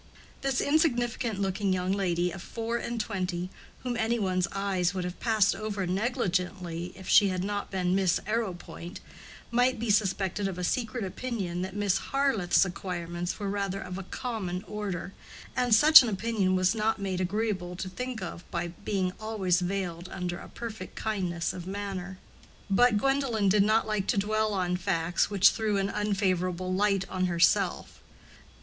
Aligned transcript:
This 0.41 0.61
insignificant 0.61 1.39
looking 1.39 1.71
young 1.73 1.91
lady 1.91 2.31
of 2.31 2.41
four 2.41 2.77
and 2.77 2.99
twenty, 2.99 3.51
whom 3.83 3.95
any 3.95 4.17
one's 4.17 4.47
eyes 4.51 4.95
would 4.95 5.03
have 5.03 5.19
passed 5.19 5.55
over 5.55 5.85
negligently 5.85 6.91
if 6.95 7.07
she 7.07 7.27
had 7.27 7.43
not 7.43 7.69
been 7.69 7.93
Miss 7.93 8.19
Arrowpoint, 8.25 8.99
might 9.51 9.79
be 9.79 9.91
suspected 9.91 10.47
of 10.47 10.57
a 10.57 10.63
secret 10.63 11.03
opinion 11.03 11.61
that 11.61 11.75
Miss 11.75 11.99
Harleth's 12.09 12.65
acquirements 12.65 13.39
were 13.39 13.47
rather 13.47 13.79
of 13.79 13.99
a 13.99 14.03
common 14.05 14.63
order, 14.65 15.13
and 15.55 15.75
such 15.75 16.01
an 16.01 16.09
opinion 16.09 16.55
was 16.55 16.73
not 16.73 16.97
made 16.99 17.21
agreeable 17.21 17.75
to 17.75 17.87
think 17.87 18.23
of 18.23 18.43
by 18.49 18.69
being 18.69 19.13
always 19.19 19.59
veiled 19.61 20.09
under 20.09 20.39
a 20.39 20.49
perfect 20.49 20.95
kindness 20.95 21.53
of 21.53 21.67
manner. 21.67 22.17
But 22.71 22.97
Gwendolen 22.97 23.49
did 23.49 23.61
not 23.61 23.85
like 23.85 24.07
to 24.07 24.17
dwell 24.17 24.55
on 24.55 24.77
facts 24.77 25.29
which 25.29 25.51
threw 25.51 25.77
an 25.77 25.91
unfavorable 25.91 26.73
light 26.73 27.07
on 27.07 27.27
itself. 27.29 27.99